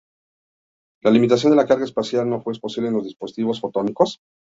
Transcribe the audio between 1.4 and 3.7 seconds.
de la carga espacial no es posible en los dispositivos